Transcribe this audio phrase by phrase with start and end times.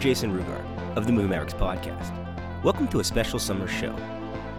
[0.00, 2.10] Jason Rugaard of the Movie Mavericks podcast.
[2.62, 3.94] Welcome to a special summer show.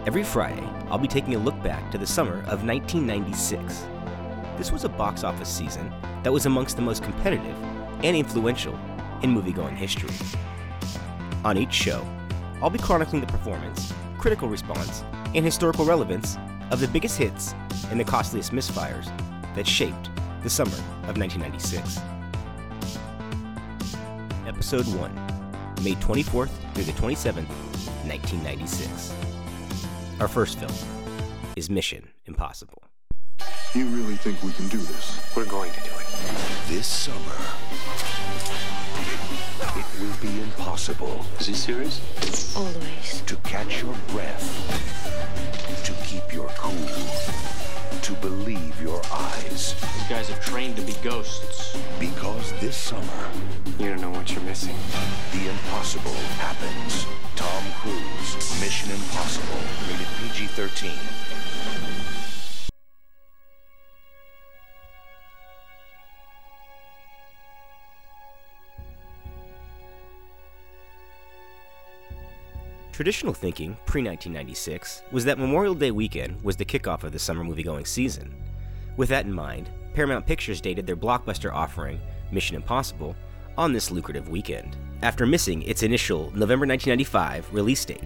[0.06, 3.84] Every Friday, I'll be taking a look back to the summer of 1996.
[4.56, 7.56] This was a box office season that was amongst the most competitive
[8.04, 8.78] and influential
[9.24, 10.14] in moviegoing history.
[11.44, 12.06] On each show,
[12.62, 15.02] I'll be chronicling the performance, critical response,
[15.34, 16.38] and historical relevance
[16.70, 17.52] of the biggest hits
[17.90, 19.10] and the costliest misfires
[19.56, 20.08] that shaped
[20.44, 20.70] the summer
[21.08, 21.98] of 1996.
[24.46, 25.31] Episode 1,
[25.82, 27.48] May 24th through the 27th,
[28.06, 29.12] 1996.
[30.20, 30.72] Our first film
[31.56, 32.84] is Mission Impossible.
[33.74, 35.34] You really think we can do this?
[35.36, 36.06] We're going to do it.
[36.68, 37.18] This summer,
[39.76, 42.54] it will be impossible Is he serious?
[42.56, 43.22] Always.
[43.26, 44.46] to catch your breath,
[45.84, 46.72] to keep your cool,
[48.02, 49.74] to believe your eyes.
[49.94, 51.76] These guys are trained to be ghosts.
[52.00, 53.30] Because this summer...
[53.78, 54.76] You don't know what you're missing.
[55.32, 57.06] The impossible happens.
[57.36, 61.51] Tom Cruise, Mission Impossible, rated PG-13.
[73.02, 77.42] Traditional thinking, pre 1996, was that Memorial Day weekend was the kickoff of the summer
[77.42, 78.32] moviegoing season.
[78.96, 83.16] With that in mind, Paramount Pictures dated their blockbuster offering, Mission Impossible,
[83.58, 84.76] on this lucrative weekend.
[85.02, 88.04] After missing its initial November 1995 release date,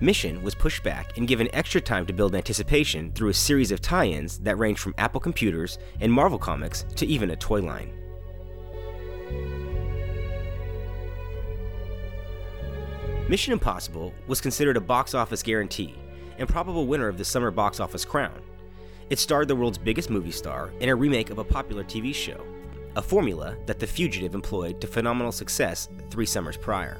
[0.00, 3.82] Mission was pushed back and given extra time to build anticipation through a series of
[3.82, 7.92] tie ins that ranged from Apple Computers and Marvel Comics to even a toy line.
[13.32, 15.94] Mission Impossible was considered a box office guarantee
[16.36, 18.38] and probable winner of the summer box office crown.
[19.08, 22.44] It starred the world's biggest movie star in a remake of a popular TV show,
[22.94, 26.98] a formula that The Fugitive employed to phenomenal success three summers prior.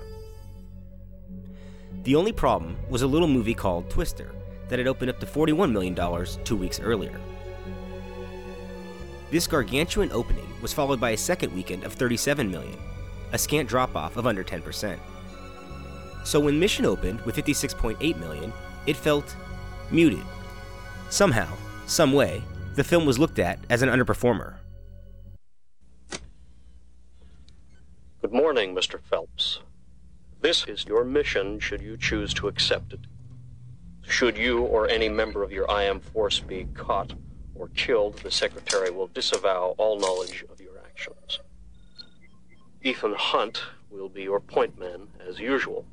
[2.05, 4.35] The only problem was a little movie called Twister
[4.71, 5.95] that had opened up to $41 million
[6.45, 7.21] two weeks earlier.
[9.31, 12.79] This gargantuan opening was followed by a second weekend of 37 million,
[13.33, 14.99] a scant drop off of under 10%.
[16.25, 18.53] So when Mission opened with 56.8 million,
[18.87, 19.37] it felt
[19.91, 20.25] muted.
[21.11, 21.49] Somehow,
[21.87, 22.43] some way,
[22.75, 24.55] the film was looked at as an underperformer.
[28.23, 29.01] Good morning, Mr.
[29.01, 29.61] Phelps.
[30.41, 33.01] This is your mission should you choose to accept it.
[34.09, 37.15] Should you or any member of your IM force be caught
[37.55, 41.41] or killed, the Secretary will disavow all knowledge of your actions.
[42.83, 45.85] Ethan Hunt will be your point man as usual.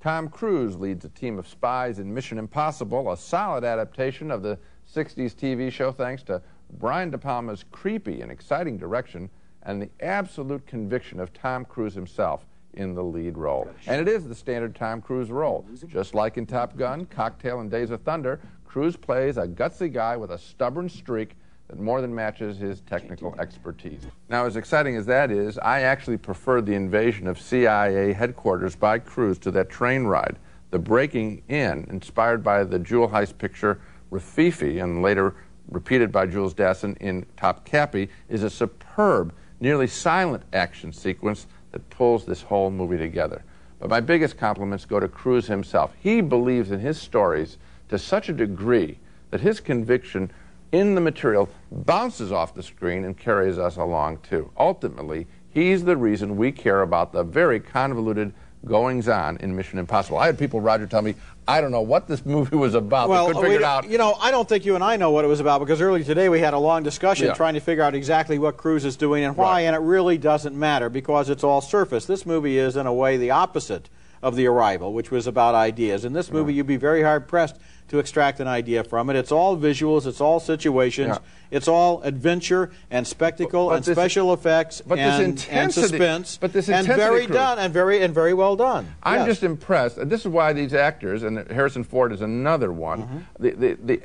[0.00, 4.58] Tom Cruise leads a team of spies in Mission Impossible, a solid adaptation of the
[4.92, 6.40] 60s TV show thanks to
[6.78, 9.28] Brian De Palma's creepy and exciting direction
[9.64, 13.68] and the absolute conviction of Tom Cruise himself in the lead role.
[13.86, 15.66] And it is the standard Tom Cruise role.
[15.86, 20.16] Just like in Top Gun, Cocktail, and Days of Thunder, Cruise plays a gutsy guy
[20.16, 21.36] with a stubborn streak
[21.70, 24.00] that more than matches his technical expertise.
[24.28, 28.98] Now, as exciting as that is, I actually prefer the invasion of CIA headquarters by
[28.98, 30.36] Cruise to that train ride.
[30.72, 35.36] The breaking in, inspired by the Jewel Heist picture Rififi and later
[35.70, 42.26] repeated by Jules Dassin in Topkapi, is a superb, nearly silent action sequence that pulls
[42.26, 43.44] this whole movie together.
[43.78, 45.94] But my biggest compliments go to Cruise himself.
[46.00, 47.58] He believes in his stories
[47.90, 48.98] to such a degree
[49.30, 50.32] that his conviction
[50.72, 54.50] in the material bounces off the screen and carries us along too.
[54.58, 58.32] Ultimately, he's the reason we care about the very convoluted
[58.66, 60.18] goings on in Mission Impossible.
[60.18, 61.14] I had people, Roger, tell me,
[61.48, 63.08] I don't know what this movie was about.
[63.08, 63.88] they couldn't figure it out.
[63.88, 66.04] You know, I don't think you and I know what it was about because earlier
[66.04, 67.32] today we had a long discussion Yeah.
[67.34, 69.60] trying to figure out exactly what Cruise is doing and why, Right.
[69.62, 72.04] and it really doesn't matter because it's all surface.
[72.04, 73.88] This movie is, in a way, the opposite
[74.22, 76.04] of The Arrival, which was about ideas.
[76.04, 77.56] In this movie, you'd be very hard pressed
[77.90, 79.16] to extract an idea from it.
[79.16, 81.18] It's all visuals, it's all situations, Yeah.
[81.50, 86.38] it's all adventure and spectacle But and this- special effects but this and, and suspense.
[86.40, 87.36] but this and very Cruise.
[87.36, 88.86] done and very and very well done.
[89.02, 89.26] I'm Yes.
[89.26, 89.98] just impressed.
[89.98, 93.18] And this is why these actors, and Harrison Ford is another one, Mm-hmm.
[93.42, 94.00] the, the, the,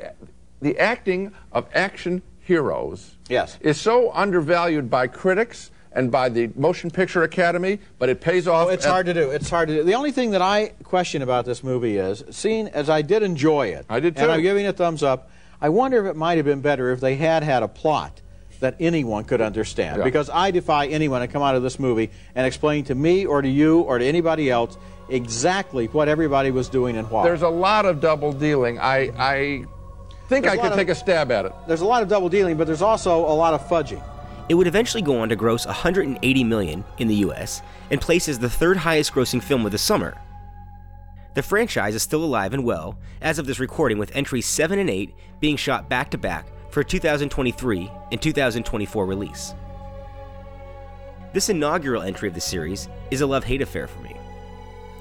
[0.63, 3.57] the acting of action heroes Yes.
[3.61, 8.67] is so undervalued by critics and by the Motion Picture Academy, but it pays off.
[8.67, 9.31] Oh, it's hard to do.
[9.31, 9.83] It's hard to do.
[9.83, 13.67] The only thing that I question about this movie is, seeing as I did enjoy
[13.69, 14.23] it, I did too.
[14.23, 14.31] and.
[14.31, 15.31] I'm giving it a thumbs up.
[15.61, 18.21] I wonder if it might have been better if they had had a plot
[18.59, 19.97] that anyone could understand.
[19.99, 20.03] Yeah.
[20.03, 23.41] Because I defy anyone to come out of this movie and explain to me or
[23.41, 24.77] to you or to anybody else
[25.09, 27.23] exactly what everybody was doing and why.
[27.23, 28.79] There's a lot of double dealing.
[28.79, 29.65] I, I
[30.27, 31.53] think There's I could of- take a stab at it.
[31.67, 34.03] There's a lot of double dealing, but there's also a lot of fudging.
[34.47, 38.49] It would eventually go on to gross 180 million in the US and places the
[38.49, 40.15] third highest grossing film of the summer.
[41.33, 44.89] The franchise is still alive and well as of this recording with entries 7 and
[44.89, 49.55] 8 being shot back to back for 2023 and 2024 release.
[51.33, 54.15] This inaugural entry of the series is a love-hate affair for me.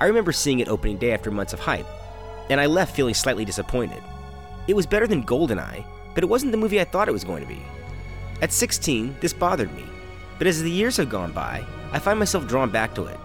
[0.01, 1.87] I remember seeing it opening day after months of hype,
[2.51, 4.03] and I left feeling slightly disappointed.
[4.67, 7.43] It was better than GoldenEye, but it wasn't the movie I thought it was going
[7.43, 7.63] to be.
[8.45, 9.87] At 16, this bothered me,
[10.37, 13.19] but as the years have gone by, I find myself drawn back to it.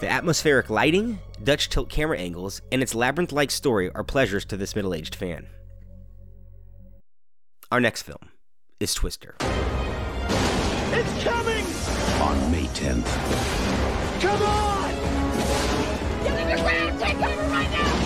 [0.00, 4.56] The atmospheric lighting, Dutch tilt camera angles, and its labyrinth like story are pleasures to
[4.56, 5.46] this middle aged fan.
[7.70, 8.30] Our next film
[8.80, 9.36] is Twister.
[9.38, 11.64] It's coming!
[12.20, 13.06] On May 10th,
[14.20, 14.90] Come on!
[16.24, 16.98] Get in the ground!
[16.98, 18.04] Take cover right now!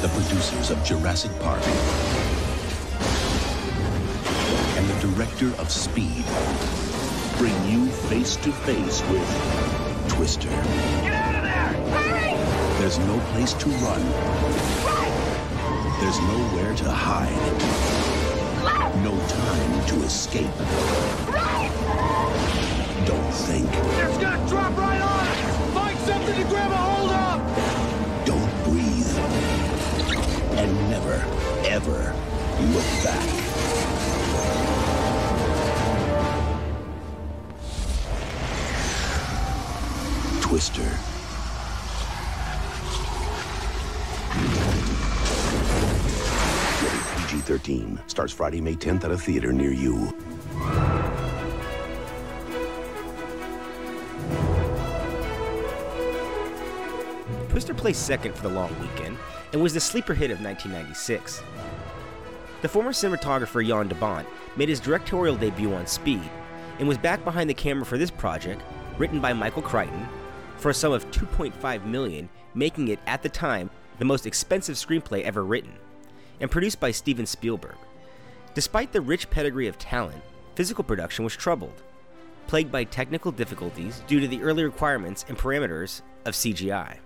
[0.00, 1.60] the producers of Jurassic Park
[4.78, 6.24] and the director of Speed
[7.36, 10.48] bring you face to face with Twister.
[10.48, 11.72] Get out of there!
[11.98, 12.78] Hurry!
[12.78, 14.00] There's no place to run.
[14.86, 15.98] Right!
[16.00, 17.34] There's nowhere to hide.
[18.62, 18.96] Left!
[18.98, 20.46] No time to escape.
[21.26, 21.72] Right!
[23.04, 23.68] Don't think.
[23.74, 25.74] It's gonna drop right on us!
[25.74, 28.24] Find something to grab a hold of!
[28.24, 29.18] Don't breathe.
[30.56, 31.16] And never,
[31.66, 32.14] ever
[32.72, 33.47] look back.
[40.58, 40.82] Twister.
[46.82, 48.10] Rated PG-13.
[48.10, 50.12] Starts Friday, May 10th at a theater near you.
[57.50, 59.16] Twister placed second for the long weekend
[59.52, 61.40] and was the sleeper hit of 1996.
[62.62, 64.26] The former cinematographer Jan de Bont
[64.56, 66.28] made his directorial debut on Speed
[66.80, 68.60] and was back behind the camera for this project,
[68.98, 70.08] written by Michael Crichton,
[70.58, 75.22] for a sum of 2.5 million, making it at the time the most expensive screenplay
[75.22, 75.72] ever written,
[76.40, 77.76] and produced by Steven Spielberg.
[78.54, 80.22] Despite the rich pedigree of talent,
[80.54, 81.82] physical production was troubled,
[82.46, 86.98] plagued by technical difficulties due to the early requirements and parameters of CGI.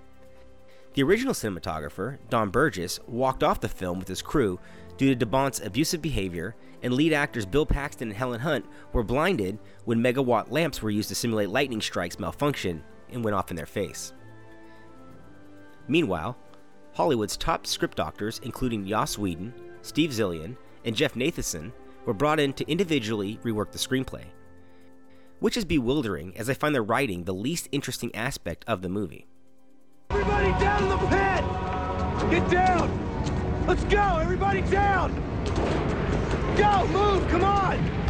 [0.94, 4.58] The original cinematographer, Don Burgess, walked off the film with his crew
[4.98, 9.58] due to DeBont's abusive behavior, and lead actors Bill Paxton and Helen Hunt were blinded
[9.84, 13.66] when megawatt lamps were used to simulate lightning strikes malfunction and went off in their
[13.66, 14.12] face.
[15.88, 16.36] Meanwhile,
[16.94, 21.72] Hollywood's top script doctors, including Joss Whedon, Steve Zaillian, and Jeff Nathanson,
[22.04, 24.24] were brought in to individually rework the screenplay.
[25.40, 29.26] Which is bewildering as I find the writing the least interesting aspect of the movie.
[30.10, 32.30] Everybody down in the pit!
[32.30, 33.66] Get down!
[33.66, 34.18] Let's go!
[34.18, 35.14] Everybody down!
[36.56, 36.86] Go!
[36.88, 37.28] Move!
[37.30, 38.01] Come on!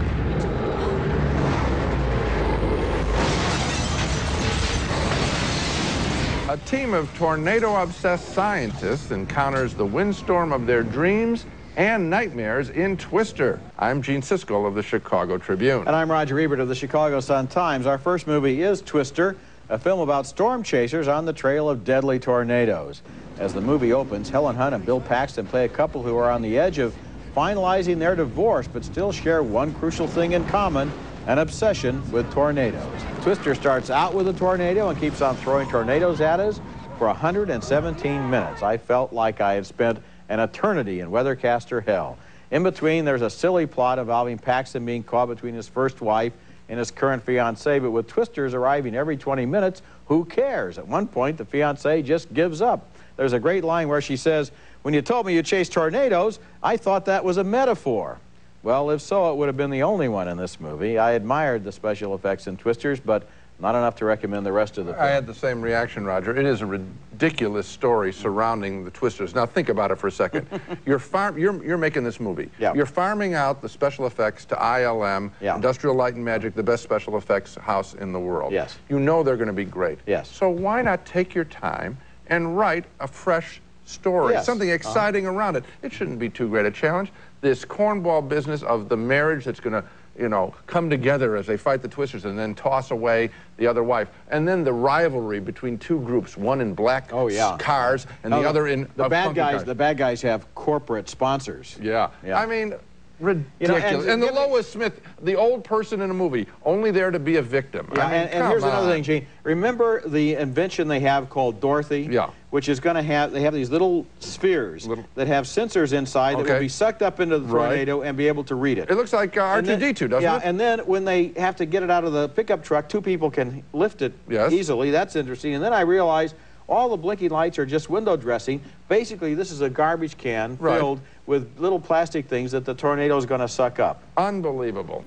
[6.52, 11.46] A team of tornado-obsessed scientists encounters the windstorm of their dreams
[11.78, 13.58] and nightmares in Twister.
[13.78, 15.86] I'm Gene Siskel of the Chicago Tribune.
[15.86, 17.86] And I'm Roger Ebert of the Chicago Sun-Times.
[17.86, 19.38] Our first movie is Twister,
[19.70, 23.00] a film about storm chasers on the trail of deadly tornadoes.
[23.38, 26.42] As the movie opens, Helen Hunt and Bill Paxton play a couple who are on
[26.42, 26.94] the edge of
[27.34, 30.92] finalizing their divorce, but still share one crucial thing in common,
[31.28, 33.00] an obsession with tornadoes.
[33.22, 36.60] Twister starts out with a tornado and keeps on throwing tornadoes at us
[36.98, 38.64] for 117 minutes.
[38.64, 42.18] I felt like I had spent an eternity in Weathercaster hell.
[42.50, 46.32] In between, there's a silly plot involving Paxton being caught between his first wife
[46.68, 50.76] and his current fiancee, but with twisters arriving every 20 minutes, who cares?
[50.76, 52.90] At one point, the fiancee just gives up.
[53.16, 54.50] There's a great line where she says,
[54.82, 58.18] When you told me you chased tornadoes, I thought that was a metaphor.
[58.62, 60.98] Well, if so, it would have been the only one in this movie.
[60.98, 63.26] I admired the special effects in Twisters, but
[63.58, 65.04] not enough to recommend the rest of the film.
[65.04, 66.36] I had the same reaction, Roger.
[66.36, 69.34] It is a ridiculous story surrounding the Twisters.
[69.34, 70.46] Now think about it for a second.
[70.86, 72.50] you're, farm, you're, you're making this movie.
[72.58, 72.72] Yeah.
[72.72, 75.56] You're farming out the special effects to ILM, Yeah.
[75.56, 78.52] Industrial Light and Magic, the best special effects house in the world.
[78.52, 78.78] Yes.
[78.88, 79.98] You know they're going to be great.
[80.06, 80.28] Yes.
[80.28, 84.46] So why not take your time and write a fresh story, Yes.
[84.46, 84.74] something Uh-huh.
[84.76, 85.64] exciting around it?
[85.82, 87.12] It shouldn't be too great a challenge.
[87.42, 89.84] This cornball business of the marriage that's going to
[90.18, 93.82] you know, come together as they fight the twisters and then toss away the other
[93.82, 94.08] wife.
[94.28, 97.56] And then the rivalry between two groups, one in black Oh, yeah.
[97.58, 99.54] cars and No, the other in the bad guys.
[99.54, 99.64] cars.
[99.64, 101.78] The bad guys have corporate sponsors.
[101.80, 102.10] yeah.
[102.24, 102.38] Yeah.
[102.38, 102.74] I mean,
[103.22, 103.84] Ridiculous.
[103.84, 107.10] and- and the give me- Lois Smith, the old person in a movie, only there
[107.10, 107.88] to be a victim.
[107.94, 109.26] Yeah, I mean, and, and come here's another thing, Gene.
[109.44, 112.08] Remember the invention they have called Dorothy?
[112.10, 112.30] Yeah.
[112.50, 116.46] Which is going to have, they have these little spheres that have sensors inside that
[116.46, 117.68] will be sucked up into the Right.
[117.68, 118.90] tornado and be able to read it.
[118.90, 120.22] It looks like uh, R2-D2, doesn't yeah, it?
[120.22, 123.00] Yeah, and then when they have to get it out of the pickup truck, two
[123.00, 124.52] people can lift it Yes.
[124.52, 124.90] easily.
[124.90, 125.54] That's interesting.
[125.54, 126.34] And then I realized
[126.68, 128.60] all the blinking lights are just window dressing.
[128.88, 130.78] Basically, this is a garbage can Right.
[130.78, 134.02] filled with little plastic things that the tornado is going to suck up.
[134.16, 135.04] Unbelievable.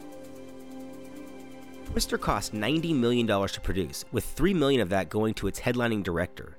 [1.85, 6.03] Twister cost $90 million to produce, with 3 million of that going to its headlining
[6.03, 6.57] director.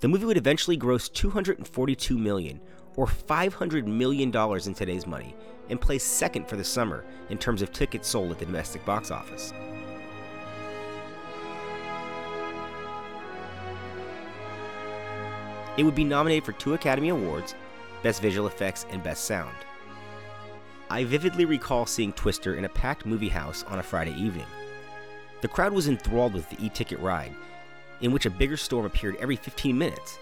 [0.00, 2.60] The movie would eventually gross 242 million,
[2.94, 5.34] or $500 million in today's money,
[5.68, 9.10] and place second for the summer in terms of tickets sold at the domestic box
[9.10, 9.52] office.
[15.78, 17.54] It would be nominated for two Academy Awards
[18.02, 19.54] Best Visual Effects and Best Sound.
[20.90, 24.46] I vividly recall seeing Twister in a packed movie house on a Friday evening.
[25.40, 27.32] The crowd was enthralled with the e ticket ride,
[28.00, 30.18] in which a bigger storm appeared every 15 minutes.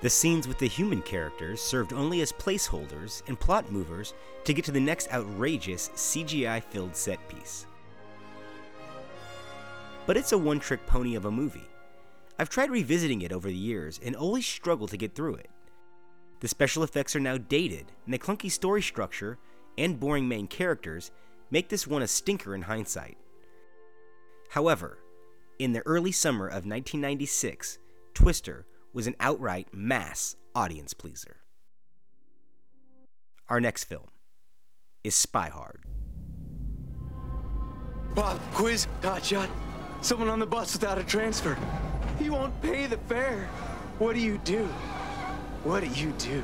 [0.00, 4.64] The scenes with the human characters served only as placeholders and plot movers to get
[4.66, 7.66] to the next outrageous CGI filled set piece.
[10.06, 11.68] But it's a one trick pony of a movie.
[12.38, 15.50] I've tried revisiting it over the years and always struggle to get through it.
[16.40, 19.38] The special effects are now dated, and the clunky story structure
[19.78, 21.10] and boring main characters
[21.50, 23.16] make this one a stinker in hindsight.
[24.50, 24.98] However,
[25.58, 27.78] in the early summer of 1996,
[28.12, 31.36] Twister was an outright mass audience pleaser.
[33.48, 34.08] Our next film
[35.04, 35.84] is Spy Hard.
[38.14, 39.48] Bob, quiz, hotshot.
[40.00, 41.56] Someone on the bus without a transfer.
[42.18, 43.48] He won't pay the fare.
[43.98, 44.64] What do you do?
[45.64, 46.42] What do you do?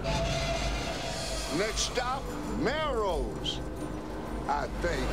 [1.59, 2.23] Next stop,
[2.61, 3.61] Melrose.
[4.49, 5.07] I think.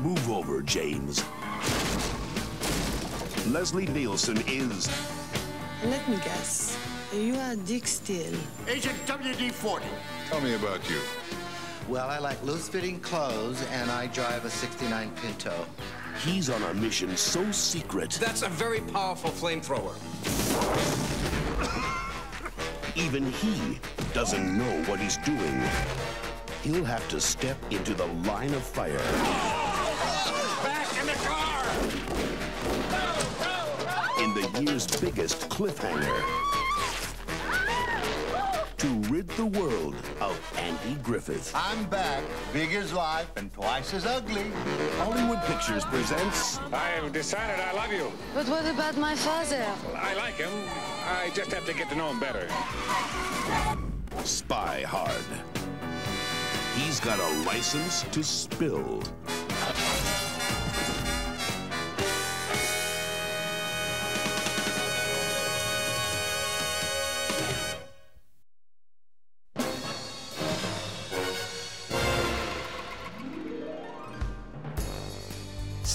[0.00, 1.24] Move over, James.
[3.48, 4.88] Leslie Nielsen is
[5.84, 6.78] Let me guess.
[7.12, 8.38] You are Dick Steele.
[8.68, 9.82] Agent WD-40.
[10.28, 11.00] Tell me about you.
[11.88, 15.66] Well, I like loose-fitting clothes, and I drive a 69 Pinto.
[16.20, 19.94] He's on a mission so secret, That's a very powerful flamethrower.
[22.94, 23.80] even he
[24.12, 25.62] doesn't know what he's doing.
[26.62, 28.98] He'll have to step into the line of fire
[30.62, 31.64] Back in the car!
[34.22, 36.61] in the year's biggest cliffhanger
[38.82, 41.52] to rid the world of Andy Griffith.
[41.54, 44.50] I'm back, big as life and twice as ugly.
[44.98, 48.10] Hollywood Pictures presents I have decided I love you.
[48.34, 49.64] But what about my father?
[49.94, 50.50] I like him.
[51.06, 52.48] I just have to get to know him better.
[54.24, 55.30] Spy Hard.
[56.74, 59.00] He's got a license to spill.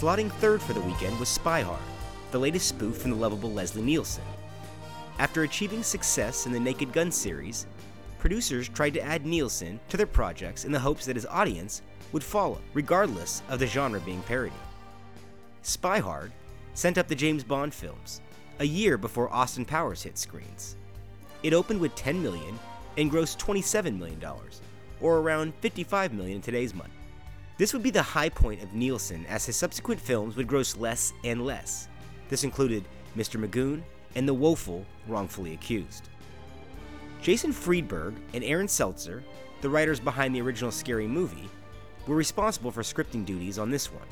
[0.08, 1.82] Slotting third for the weekend was Spy Hard,
[2.32, 4.24] the latest spoof from the lovable Leslie Nielsen.
[5.20, 7.68] After achieving success in the Naked Gun series,
[8.18, 11.82] producers tried to add Nielsen to their projects in the hopes that his audience
[12.14, 14.58] would follow, regardless of the genre being parodied.
[15.62, 16.32] Spy Hard
[16.74, 18.22] sent up the James Bond films,
[18.60, 20.78] a year before Austin Powers hit screens.
[21.44, 22.58] It opened with 10 million
[22.96, 24.62] and grossed 27 million dollars,
[25.02, 26.97] or around 55 million in today's money.
[27.58, 31.14] This would be the high point of Nielsen as his subsequent films would gross less
[31.24, 31.88] and less.
[32.30, 32.86] This included
[33.18, 33.44] Mr.
[33.44, 33.82] Magoo
[34.16, 36.10] and The Woeful Wrongfully Accused.
[37.22, 39.24] Jason Friedberg and Aaron Seltzer,
[39.62, 41.50] the writers behind the original Scary Movie,
[42.06, 44.08] were responsible for scripting duties on this one.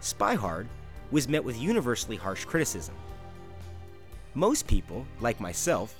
[0.00, 0.68] Spy Hard
[1.10, 2.94] was met with universally harsh criticism.
[4.34, 5.94] Most people, like myself,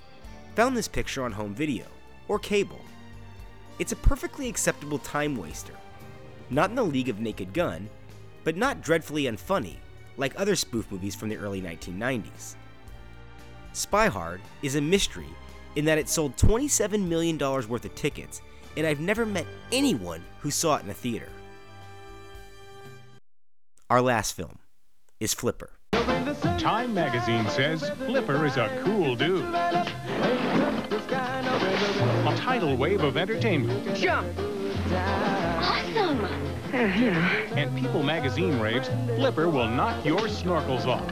[0.55, 1.85] found this picture on home video
[2.27, 2.81] or cable.
[3.79, 5.75] It's a perfectly acceptable time waster,
[6.53, 7.89] not in the league of Naked Gun,
[8.45, 9.77] but not dreadfully unfunny
[10.17, 12.57] like other spoof movies from the early 1990s.
[13.73, 15.29] Spy Hard is a mystery
[15.77, 18.43] in that it sold $27 million worth of tickets,
[18.77, 21.29] and I've never met anyone who saw it in a theater.
[23.89, 24.59] Our last film
[25.21, 25.71] is Flipper.
[26.59, 29.45] Time magazine says Flipper is a cool dude.
[32.25, 33.97] A tidal wave of entertainment.
[33.97, 34.29] Jump!
[35.95, 36.25] Awesome!
[36.73, 41.07] And People magazine raves Flipper will knock your snorkels off.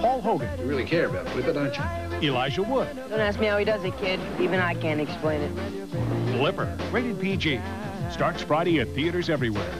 [0.00, 0.58] Paul Hogan.
[0.58, 2.28] You really care about Flipper, don't you?
[2.28, 2.88] Elijah Wood.
[3.08, 4.18] Don't ask me how he does it, kid.
[4.40, 5.52] Even I can't explain it.
[6.38, 7.60] Flipper, rated PG.
[8.10, 9.72] Starts Friday at theaters everywhere.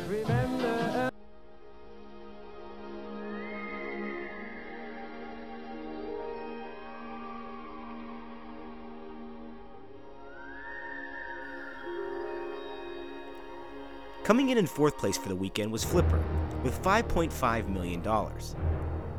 [14.25, 16.23] Coming in in fourth place for the weekend was Flipper,
[16.63, 18.03] with $5.5 million.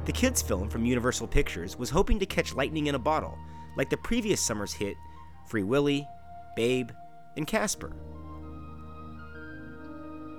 [0.06, 3.38] The kids' film from Universal Pictures was hoping to catch lightning in a bottle,
[3.76, 4.96] like the previous summer's hit
[5.50, 6.08] Free Willy,
[6.56, 6.92] Babe,
[7.36, 7.92] and Casper.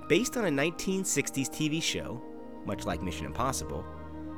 [0.09, 2.19] Based on a 1960s TV show,
[2.65, 3.85] much like Mission Impossible,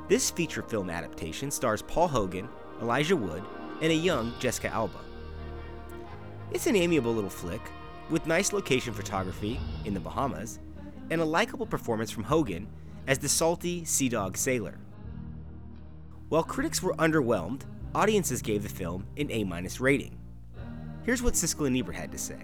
[0.08, 2.50] this feature film adaptation stars Paul Hogan,
[2.82, 3.44] Elijah Wood,
[3.80, 5.00] and a young Jessica Alba.
[6.50, 7.62] It's an amiable little flick
[8.10, 10.58] with nice location photography in the Bahamas
[11.10, 12.66] and a likable performance from Hogan
[13.06, 14.78] as the salty sea dog sailor.
[16.28, 17.62] While critics were underwhelmed,
[17.94, 20.18] audiences gave the film an A minus rating.
[21.04, 22.36] Here's what Siskel and Ebert had to say.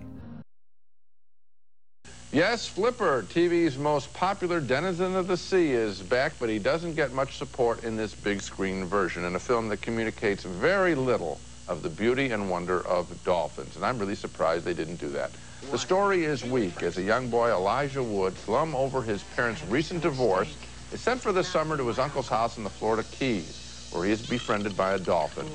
[2.32, 7.12] Yes, Flipper, TV's most popular denizen of the sea, is back, but he doesn't get
[7.12, 11.82] much support in this big screen version in a film that communicates very little of
[11.82, 13.76] the beauty and wonder of dolphins.
[13.76, 15.30] And I'm really surprised they didn't do that.
[15.70, 20.02] The story is weak as a young boy, Elijah Wood, glum over his parents' recent
[20.02, 20.56] divorce,
[20.92, 24.12] is sent for the summer to his uncle's house in the Florida Keys, where he
[24.12, 25.46] is befriended by a dolphin.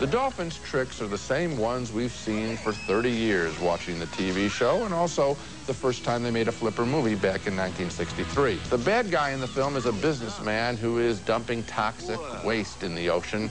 [0.00, 4.50] The dolphin's tricks are the same ones we've seen for 30 years watching the TV
[4.50, 8.54] show, and also the first time they made a flipper movie back in 1963.
[8.70, 12.94] The bad guy in the film is a businessman who is dumping toxic waste in
[12.94, 13.50] the ocean,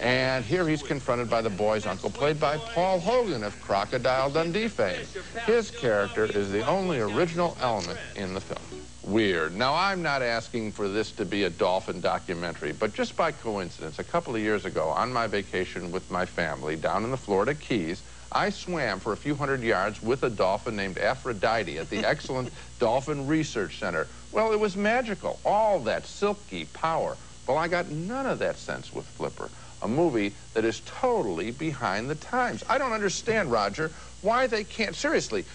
[0.00, 4.68] and here he's confronted by the boy's uncle, played by Paul Hogan of Crocodile Dundee
[4.68, 5.04] fame.
[5.46, 8.77] His character is the only original element in the film
[9.08, 9.56] weird.
[9.56, 13.98] Now, I'm not asking for this to be a dolphin documentary, but just by coincidence,
[13.98, 17.54] a couple of years ago, on my vacation with my family down in the Florida
[17.54, 21.98] Keys, I swam for a few hundred yards with a dolphin named Aphrodite at the
[22.06, 24.06] excellent Dolphin Research Center.
[24.32, 27.16] Well, it was magical, all that silky power.
[27.46, 29.48] Well, I got none of that sense with Flipper,
[29.80, 32.62] a movie that is totally behind the times.
[32.68, 35.46] I don't understand, Roger, why they can't, seriously,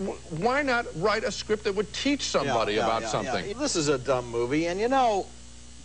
[0.00, 3.58] why not write a script that would teach somebody yeah, yeah, about yeah, something?
[3.58, 5.26] This is a dumb movie, and you know,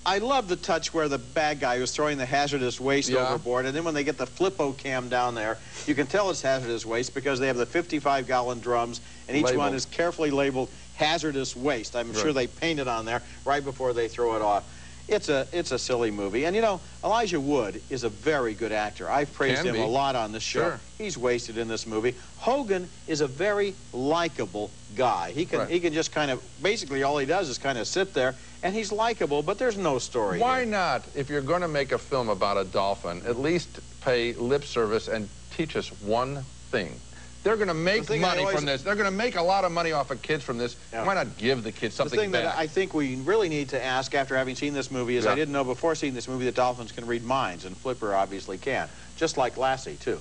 [0.08, 3.75] I love the touch where the bad guy was throwing the hazardous waste overboard, and
[3.75, 7.13] then when they get the flippo cam down there, you can tell it's hazardous waste
[7.13, 11.95] because they have the 55-gallon drums, and each one is carefully labeled hazardous waste.
[11.95, 14.63] I'm sure they paint it on there right before they throw it off.
[15.08, 18.72] It's a it's a silly movie, and you know Elijah Wood is a very good
[18.72, 19.10] actor.
[19.10, 19.82] I've praised Can him be.
[19.82, 20.62] a lot on this show.
[20.62, 20.80] Sure.
[20.98, 22.15] He's wasted in this movie.
[22.38, 25.32] Hogan is a very likable guy.
[25.32, 25.70] He can Right.
[25.70, 28.74] he can just kind of basically all he does is kind of sit there, and
[28.74, 30.39] he's likable, but there's no story.
[30.39, 30.72] Why here.
[30.72, 34.63] not, if you're going to make a film about a dolphin, at least pay lip
[34.63, 37.00] service and teach us one thing?
[37.45, 38.81] They're going to make money always- from this.
[38.81, 40.75] They're going to make a lot of money off of kids from this.
[40.91, 41.05] Yeah.
[41.05, 42.58] Why not give the kids something The something thing that?
[42.58, 45.31] I think we really need to ask after having seen this movie is Yeah.
[45.34, 48.58] I didn't know before seeing this movie that dolphins can read minds, and Flipper obviously
[48.58, 50.17] can, just like Lassie too.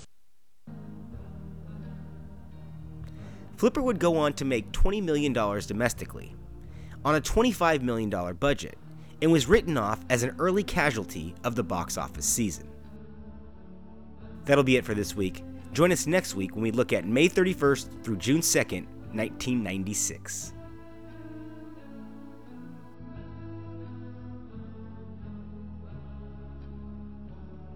[3.56, 6.34] Flipper would go on to make $20 million domestically,
[7.06, 8.76] on a $25 million budget,
[9.22, 12.68] and was written off as an early casualty of the box office season.
[14.44, 15.42] That'll be it for this week.
[15.74, 20.52] Join us next week when we look at May 31st through June 2nd, 1996.